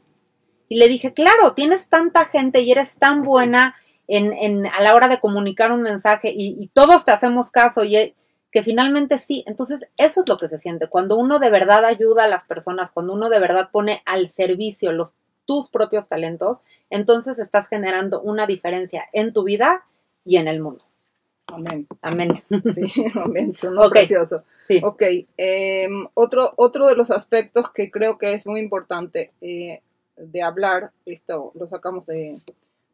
[0.68, 3.76] Y le dije, claro, tienes tanta gente y eres tan buena
[4.08, 7.84] en, en a la hora de comunicar un mensaje y, y todos te hacemos caso
[7.84, 8.14] y
[8.56, 9.44] que finalmente sí.
[9.46, 10.88] Entonces, eso es lo que se siente.
[10.88, 14.92] Cuando uno de verdad ayuda a las personas, cuando uno de verdad pone al servicio
[14.92, 15.12] los,
[15.44, 16.58] tus propios talentos,
[16.90, 19.84] entonces estás generando una diferencia en tu vida
[20.24, 20.84] y en el mundo.
[21.48, 21.86] Amén.
[22.02, 22.42] Amén.
[22.74, 23.54] Sí, amén.
[23.54, 24.42] Sonó precioso.
[24.66, 24.80] Sí.
[24.82, 25.02] Ok.
[25.36, 29.80] Em, otro, otro de los aspectos que creo que es muy importante eh,
[30.16, 32.40] de hablar, esto lo sacamos de,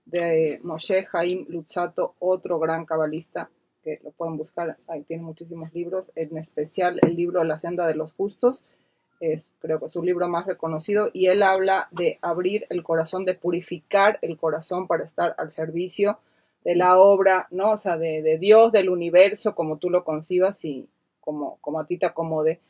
[0.06, 3.50] de Moshe Haim Luchato, otro gran cabalista,
[3.82, 7.94] que lo pueden buscar, ahí tiene muchísimos libros, en especial el libro La senda de
[7.94, 8.64] los justos,
[9.20, 13.34] es creo que su libro más reconocido, y él habla de abrir el corazón, de
[13.34, 16.18] purificar el corazón para estar al servicio
[16.64, 17.72] de la obra, ¿no?
[17.72, 20.88] O sea, de, Dios, del universo, como tú lo concibas y
[21.20, 22.60] como, como a ti te acomode.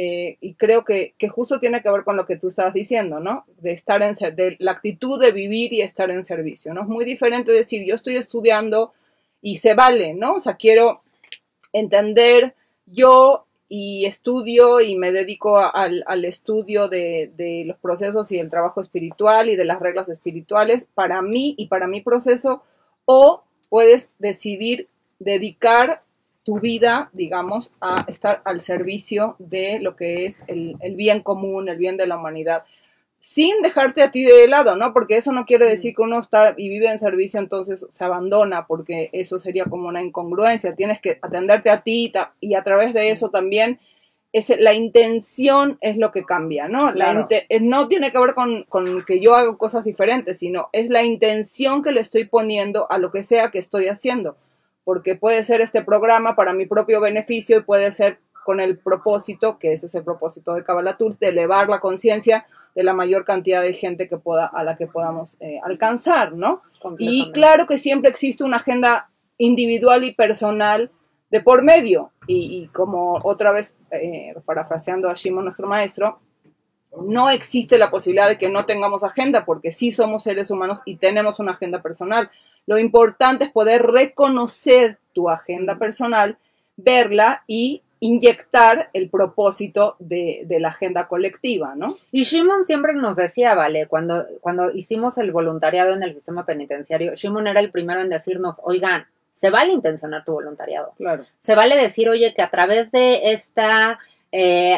[0.00, 3.18] Eh, y creo que, que, justo tiene que ver con lo que tú estabas diciendo,
[3.18, 3.44] ¿no?
[3.60, 6.82] De estar en, de la actitud de vivir y estar en servicio, ¿no?
[6.82, 8.92] Es muy diferente decir, yo estoy estudiando
[9.42, 10.34] y se vale, ¿no?
[10.34, 11.02] O sea, quiero
[11.72, 12.54] entender
[12.86, 18.80] yo y estudio y me dedico al, estudio de, de, los procesos y el trabajo
[18.80, 22.62] espiritual y de las reglas espirituales para mí y para mi proceso,
[23.04, 24.86] o puedes decidir
[25.18, 26.04] dedicar
[26.48, 31.68] tu vida, digamos, a estar al servicio de lo que es el, el bien común,
[31.68, 32.62] el bien de la humanidad
[33.18, 34.94] sin dejarte a ti de lado, ¿no?
[34.94, 38.66] Porque eso no quiere decir que uno está y vive en servicio, entonces se abandona,
[38.66, 40.74] porque eso sería como una incongruencia.
[40.74, 43.78] Tienes que atenderte a ti y a través de eso también
[44.32, 46.92] es, la intención es lo que cambia, ¿no?
[46.94, 50.88] La eh, no tiene que ver con, con, que yo haga cosas diferentes, sino es
[50.88, 54.38] la intención que le estoy poniendo a lo que sea que estoy haciendo.
[54.88, 59.58] Porque puede ser este programa para mi propio beneficio y puede ser con el propósito,
[59.58, 63.26] que ese es el propósito de Kabbalah Tours, de elevar la conciencia de la mayor
[63.26, 66.62] cantidad de gente que pueda, a la que podamos eh, alcanzar, ¿no?
[66.96, 70.90] Y claro que siempre existe una agenda individual y personal
[71.30, 72.12] de por medio.
[72.26, 76.18] Y, como otra vez, eh, parafraseando a Shimon, nuestro maestro,
[77.06, 80.96] no existe la posibilidad de que no tengamos agenda, porque sí somos seres humanos y
[80.96, 82.30] tenemos una agenda personal.
[82.68, 86.36] Lo importante es poder reconocer tu agenda personal,
[86.76, 91.86] verla y inyectar el propósito de, la agenda colectiva, ¿no?
[92.12, 97.14] Y Shimon siempre nos decía, vale, cuando, cuando hicimos el voluntariado en el sistema penitenciario,
[97.14, 100.92] Shimon era el primero en decirnos, oigan, se vale intencionar tu voluntariado.
[100.98, 101.24] Claro.
[101.38, 103.62] Se vale decir, oye, que a través de este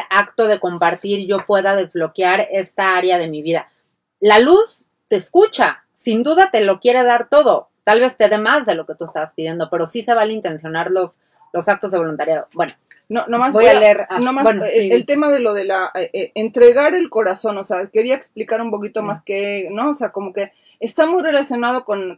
[0.09, 3.69] acto de compartir yo pueda desbloquear esta área de mi vida.
[4.21, 8.37] La luz te escucha, sin duda te lo quiere dar todo, tal vez te dé
[8.37, 11.17] más de lo que tú estabas pidiendo, pero sí se vale intencionar los,
[11.53, 12.47] los actos de voluntariado.
[12.53, 12.73] Bueno,
[13.09, 14.07] no, nomás voy, a, leer.
[14.09, 14.19] Ah,
[14.73, 18.61] el, tema de lo de la eh, eh, entregar el corazón, o sea, quería explicar
[18.61, 19.89] un poquito más que, ¿no?
[19.89, 22.17] O sea, como que está muy relacionado con,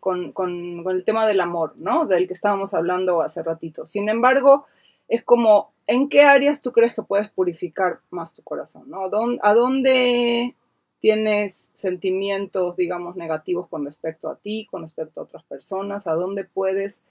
[0.91, 2.05] el tema del amor, ¿no?
[2.05, 3.87] Del que estábamos hablando hace ratito.
[3.87, 4.67] Sin embargo,
[5.07, 9.09] es como, ¿en qué áreas tú crees que puedes purificar más tu corazón, ¿no?
[9.41, 10.53] ¿A dónde
[11.03, 16.07] tienes sentimientos, digamos, negativos con respecto a ti, con respecto a otras personas?
[16.07, 17.03] ¿A dónde puedes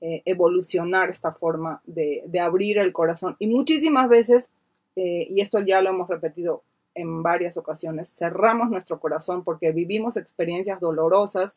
[0.00, 3.34] eh, evolucionar esta forma de, abrir el corazón.
[3.40, 4.52] Y muchísimas veces,
[4.94, 6.62] eh, y esto ya lo hemos repetido
[6.94, 11.56] en varias ocasiones, cerramos nuestro corazón porque vivimos experiencias dolorosas,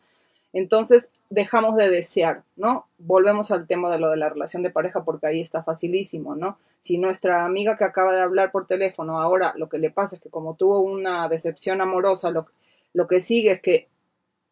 [0.54, 2.86] entonces dejamos de desear, ¿no?
[2.97, 6.58] Volvemos al tema de lo de la relación de pareja porque ahí está facilísimo, ¿no?
[6.80, 10.22] Si nuestra amiga que acaba de hablar por teléfono ahora lo que le pasa es
[10.22, 12.47] que como tuvo una decepción amorosa, lo,
[12.93, 13.88] lo que sigue es que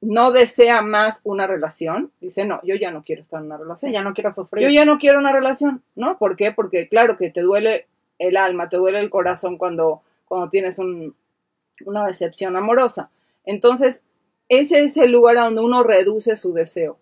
[0.02, 3.92] no desea más una relación, dice, no, yo ya no quiero estar en una relación.
[3.92, 4.64] ya no quiero sufrir.
[4.64, 6.18] Yo ya no quiero una relación, ¿no?
[6.18, 6.54] ¿Por qué?
[6.54, 7.88] Porque claro que te duele
[8.18, 13.10] el alma, te duele el corazón cuando, cuando tienes una decepción amorosa.
[13.46, 14.04] Entonces,
[14.50, 16.98] ese es el lugar a donde uno reduce su deseo.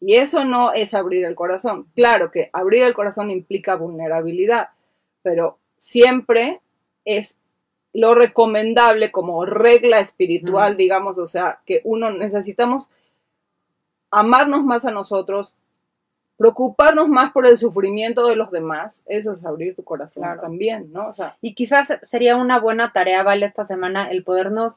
[0.00, 1.86] Y eso no es abrir el corazón.
[1.94, 4.70] Claro que abrir el corazón implica vulnerabilidad,
[5.22, 6.60] pero siempre
[7.04, 7.38] es
[7.92, 12.88] lo recomendable como regla espiritual, digamos, o sea, que uno necesitamos
[14.10, 15.56] amarnos más a nosotros,
[16.36, 21.08] preocuparnos más por el sufrimiento de los demás, eso es abrir tu corazón también, ¿no?
[21.08, 24.74] O sea, y quizás sería una buena tarea, Vale, esta semana el podernos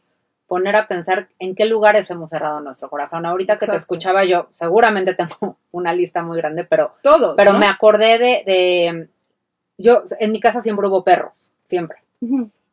[0.47, 3.25] poner a pensar en qué lugares hemos cerrado nuestro corazón.
[3.25, 7.67] Ahorita que te escuchaba yo, seguramente tengo una lista muy grande, pero todos, pero me
[7.67, 9.07] acordé de, de,
[9.77, 11.33] yo en mi casa siempre hubo perros,
[11.65, 11.97] siempre.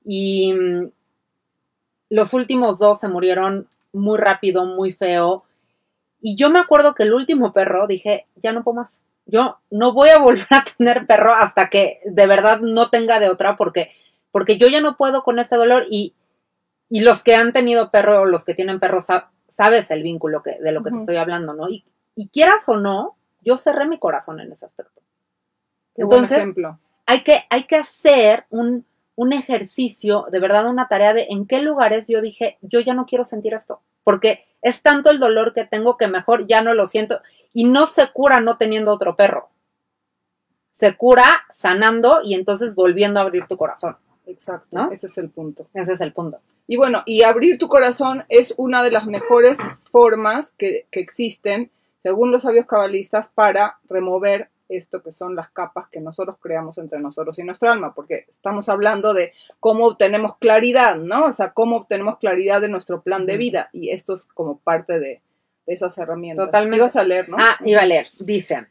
[0.05, 0.91] Y mm,
[2.11, 5.45] los últimos dos se murieron muy rápido, muy feo.
[6.21, 9.01] Y yo me acuerdo que el último perro dije, ya no puedo más.
[9.27, 13.29] Yo no voy a volver a tener perro hasta que de verdad no tenga de
[13.29, 13.93] otra porque,
[14.33, 16.15] porque yo ya no puedo con ese dolor y,
[16.91, 19.01] y los que han tenido perro o los que tienen perro
[19.49, 21.69] sabes el vínculo que, de lo que te estoy hablando, ¿no?
[21.69, 21.85] Y,
[22.17, 25.01] y, quieras o no, yo cerré mi corazón en ese aspecto.
[25.95, 26.43] Entonces,
[27.07, 28.85] Hay, que, hay que hacer un,
[29.15, 33.07] un ejercicio, de verdad una tarea de en qué lugares yo dije, yo ya no
[33.07, 36.89] quiero sentir esto, porque es tanto el dolor que tengo que mejor ya no lo
[36.89, 37.21] siento
[37.53, 39.51] y no se cura no teniendo otro perro.
[40.73, 43.97] Se cura sanando y entonces volviendo a abrir tu corazón.
[44.31, 44.91] Exacto, ¿no?
[44.93, 45.67] ese es el punto.
[45.75, 46.39] Ese es el punto.
[46.67, 49.59] Y bueno, y abrir tu corazón es una de las mejores
[49.91, 55.89] formas que, que existen, según los sabios cabalistas, para remover esto que son las capas
[55.89, 60.97] que nosotros creamos entre nosotros y nuestro alma, porque estamos hablando de cómo obtenemos claridad,
[60.97, 61.27] ¿no?
[61.27, 64.99] O sea, cómo obtenemos claridad de nuestro plan de vida y esto es como parte
[64.99, 65.23] de,
[65.67, 66.47] esas herramientas.
[66.47, 66.79] Totalmente.
[66.79, 67.37] Ibas a leer, ¿no?
[67.39, 68.05] Ah, iba a leer.
[68.19, 68.67] Dice,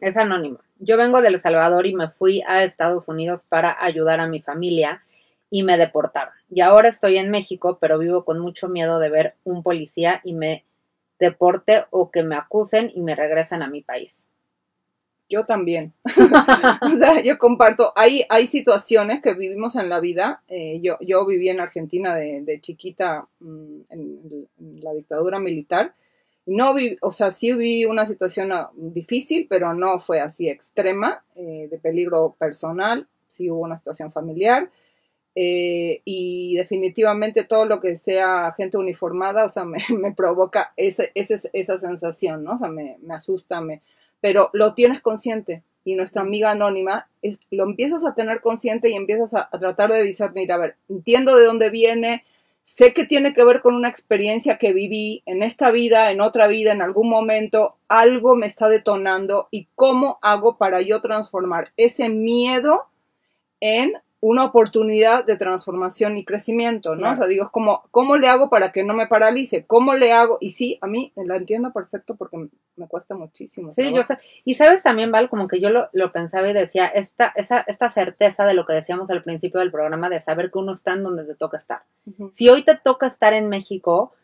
[0.00, 0.60] es anónimo.
[0.78, 4.40] Yo vengo de El Salvador y me fui a Estados Unidos para ayudar a mi
[4.40, 5.02] familia
[5.50, 6.34] y me deportaron.
[6.50, 10.34] Y ahora estoy en México, pero vivo con mucho miedo de ver un policía y
[10.34, 10.64] me
[11.18, 14.28] deporte o que me acusen y me regresen a mi país.
[15.28, 15.92] Yo también.
[16.80, 17.92] o sea, yo comparto.
[17.96, 20.42] Hay, hay situaciones que vivimos en la vida.
[20.48, 24.48] Eh, yo, yo viví en Argentina de, chiquita mm, en,
[24.80, 25.92] la dictadura militar.
[26.48, 31.22] No vi, o sea, sí vi una situación ah, difícil, pero no fue así extrema,
[31.34, 33.06] eh, de peligro personal.
[33.28, 34.70] Sí hubo una situación familiar.
[35.34, 42.42] Eh, y definitivamente todo lo que sea gente uniformada, o sea, me, provoca esa sensación,
[42.44, 42.54] ¿no?
[42.54, 43.82] O sea, me, me asusta, me,
[44.20, 48.94] pero lo tienes consciente y nuestra amiga anónima es, lo empiezas a tener consciente y
[48.94, 52.24] empiezas a, tratar de discernir, a ver, entiendo de dónde viene,
[52.68, 56.48] sé que tiene que ver con una experiencia que viví en esta vida, en otra
[56.48, 62.10] vida, en algún momento, algo me está detonando y cómo hago para yo transformar ese
[62.10, 62.90] miedo
[63.60, 67.12] en una oportunidad de transformación y crecimiento, ¿no?
[67.12, 69.64] O sea, digo, es como, ¿cómo le hago para que no me paralice?
[69.64, 70.38] ¿Cómo le hago?
[70.40, 73.74] Y sí, a mí la entiendo perfecto porque me cuesta muchísimo.
[73.74, 74.18] Sí, yo sé.
[74.44, 77.90] Y sabes también, Val, como que yo lo, lo, pensaba y decía, esta, esa, esta
[77.90, 81.04] certeza de lo que decíamos al principio del programa, de saber que uno está en
[81.04, 81.82] donde te toca estar.
[82.32, 84.14] Si hoy te toca estar en México,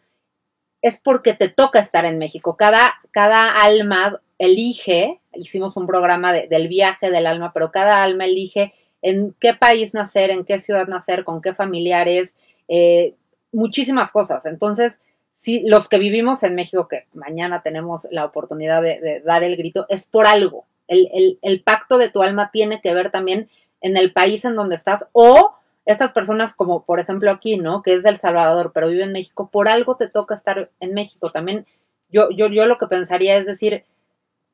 [0.83, 2.57] es porque te toca estar en México.
[2.57, 8.75] Cada, cada alma elige, hicimos un programa del viaje del alma, pero cada alma elige
[9.05, 12.33] en qué país nacer, en qué ciudad nacer, con qué familiares,
[12.69, 13.15] eh,
[13.53, 14.47] muchísimas cosas.
[14.47, 14.95] Entonces,
[15.35, 19.85] si los que vivimos en México, que mañana tenemos la oportunidad de, dar el grito,
[19.91, 20.65] es por algo.
[20.89, 23.51] El, pacto de tu alma tiene que ver también
[23.83, 27.83] en el país en donde estás o estas personas como por ejemplo aquí, ¿no?
[27.83, 31.31] Que es del Salvador, pero vive en México, por algo te toca estar en México.
[31.31, 31.67] También
[32.09, 33.85] yo, yo, yo lo que pensaría es decir,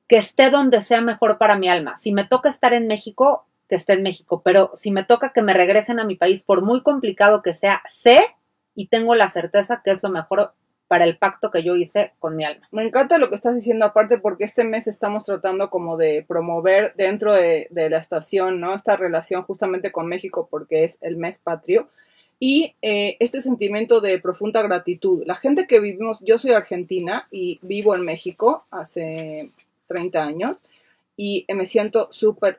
[0.08, 1.96] que esté donde sea mejor para mi alma.
[1.98, 5.42] Si me toca estar en México, que esté en México, pero si me toca que
[5.42, 8.26] me regresen a mi país, por muy complicado que sea, sé
[8.74, 10.52] y tengo la certeza que es lo mejor
[10.88, 12.66] para el pacto que yo hice con mi alma.
[12.72, 16.94] Me encanta lo que estás diciendo aparte porque este mes estamos tratando como de promover
[16.96, 18.74] dentro de, la estación, ¿no?
[18.74, 21.88] Esta relación justamente con México porque es el mes patrio
[22.40, 25.22] y eh, este sentimiento de profunda gratitud.
[25.26, 29.52] La gente que vivimos, yo soy argentina y vivo en México hace
[29.86, 30.64] 30 años
[31.16, 32.58] y me siento súper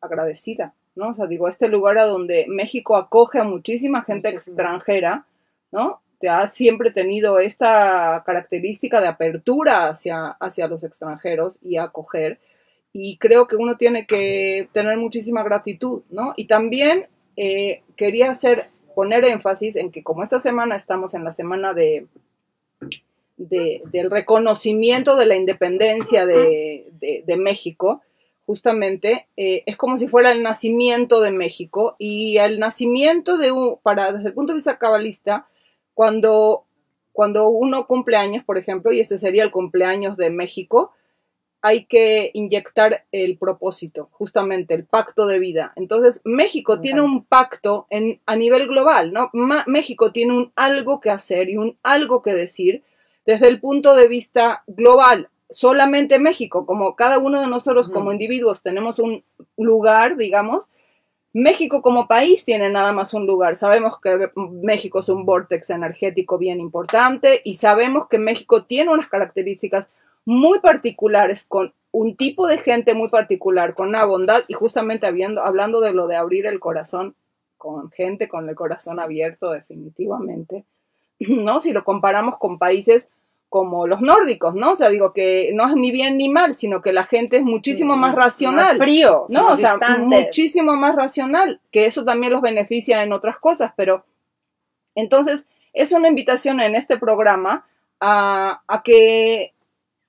[0.00, 1.10] agradecida, ¿no?
[1.10, 5.26] O sea, digo, este lugar a donde México acoge a muchísima gente extranjera,
[5.70, 6.00] ¿no?
[6.18, 12.40] Te ha siempre tenido esta característica de apertura hacia, hacia los extranjeros y acoger.
[12.92, 16.34] Y creo que uno tiene que tener muchísima gratitud, ¿no?
[16.36, 21.30] Y también eh, quería hacer, poner énfasis en que como esta semana estamos en la
[21.30, 22.06] semana de,
[23.36, 26.88] del reconocimiento de la independencia de,
[27.24, 28.02] de México,
[28.48, 33.78] justamente, eh, es como si fuera el nacimiento de México y el nacimiento de un,
[33.82, 35.46] para, desde el punto de vista cabalista,
[35.92, 36.64] cuando,
[37.12, 40.92] cuando uno cumple años, por ejemplo, y este sería el cumpleaños de México,
[41.60, 45.74] hay que inyectar el propósito, justamente el pacto de vida.
[45.76, 49.30] Entonces, México tiene un pacto en, a nivel global, ¿no?
[49.66, 52.82] México tiene un algo que hacer y un algo que decir
[53.26, 55.28] desde el punto de vista global.
[55.50, 59.24] Solamente México, como cada uno de nosotros como individuos tenemos un
[59.56, 60.70] lugar, digamos,
[61.32, 63.56] México como país tiene nada más un lugar.
[63.56, 69.08] Sabemos que México es un vortex energético bien importante y sabemos que México tiene unas
[69.08, 69.88] características
[70.24, 75.42] muy particulares, con un tipo de gente muy particular, con una bondad y justamente habiendo,
[75.42, 77.14] hablando de lo de abrir el corazón,
[77.56, 80.64] con gente con el corazón abierto definitivamente,
[81.20, 81.60] ¿no?
[81.60, 83.10] Si lo comparamos con países
[83.48, 84.72] como los nórdicos, ¿no?
[84.72, 87.42] O sea, digo que no es ni bien ni mal, sino que la gente es
[87.42, 88.78] muchísimo más racional.
[88.78, 89.48] Más frío, ¿no?
[89.48, 94.04] o sea, muchísimo más racional, que eso también los beneficia en otras cosas, pero
[94.94, 97.66] entonces es una invitación en este programa
[98.00, 99.54] a, a que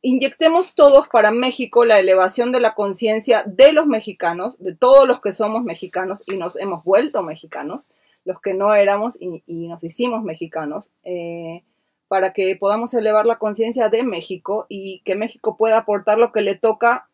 [0.02, 5.22] inyectemos todos para México la elevación de la conciencia de los mexicanos, de todos los
[5.22, 7.90] que somos mexicanos y nos hemos vuelto mexicanos,
[8.26, 11.64] los que no éramos y, nos hicimos mexicanos, eh,
[12.10, 16.41] para que podamos elevar la conciencia de México y que México pueda aportar lo que
[16.41, 17.07] le toca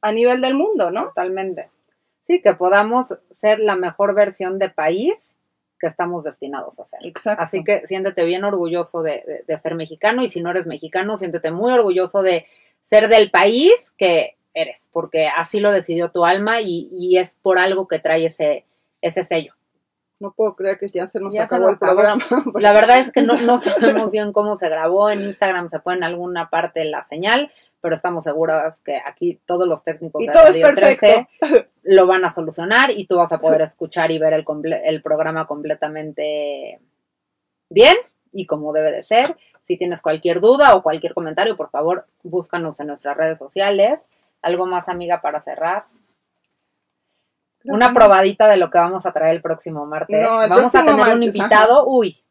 [0.00, 1.08] a nivel del mundo, ¿no?
[1.08, 1.70] Totalmente.
[2.26, 5.34] Sí, que podamos ser la mejor versión de país
[5.78, 7.00] que estamos destinados a ser.
[7.04, 7.42] Exacto.
[7.42, 11.72] Así que siéntete bien orgulloso de, ser mexicano y si no eres mexicano, siéntete muy
[11.72, 12.46] orgulloso de
[12.82, 17.86] ser del país que eres, porque así lo decidió tu alma y, es por algo
[17.86, 18.64] que trae ese,
[19.02, 19.54] ese sello.
[20.20, 22.22] No puedo creer que ya se nos acabó el programa.
[22.54, 25.10] La verdad es que no, no sabemos bien cómo se grabó.
[25.10, 29.68] En Instagram se fue en alguna parte la señal, pero estamos seguros que aquí todos
[29.68, 31.28] los técnicos de Radio 13
[31.84, 34.44] lo van a solucionar y tú vas a poder escuchar y ver el,
[34.84, 36.80] el programa completamente
[37.70, 37.96] bien
[38.32, 39.36] y como debe de ser.
[39.62, 44.00] Si tienes cualquier duda o cualquier comentario, por favor, búscanos en nuestras redes sociales.
[44.40, 45.84] ¿Algo más, amiga, para cerrar?
[47.68, 50.26] Una probadita de lo que vamos a traer el próximo martes.
[50.26, 51.86] vamos a tener un invitado.
[51.86, 52.22] Uy,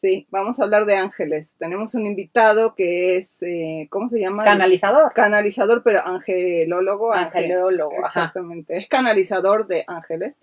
[0.00, 1.56] Sí, vamos a hablar de ángeles.
[1.58, 4.44] Tenemos un invitado que es, eh, ¿cómo se llama?
[4.44, 5.12] Canalizador.
[5.12, 7.12] Canalizador, pero angelólogo.
[7.12, 8.76] Angelólogo, exactamente.
[8.76, 10.36] Es canalizador de ángeles.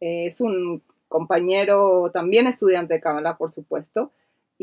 [0.00, 4.12] Eh, es un compañero, también estudiante de Kabbalah, por supuesto.